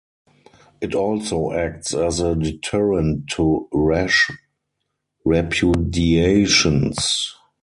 [0.81, 4.31] It also acts as a deterrent to rash
[5.23, 7.35] repudiations.